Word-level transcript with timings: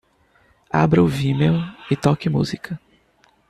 Abra 0.71 1.03
o 1.03 1.05
Vimeo 1.05 1.61
e 1.91 1.95
toque 1.95 2.27
música. 2.27 2.79